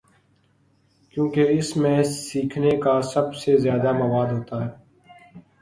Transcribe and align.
کیونکہ 1.13 1.41
اس 1.57 1.69
میں 1.77 2.01
سیکھنے 2.03 2.71
کا 2.83 3.01
سب 3.13 3.35
سے 3.35 3.57
زیادہ 3.57 3.91
مواد 3.93 4.29
ہو 4.31 4.41
تا 4.49 4.57
ہے۔ 4.65 4.69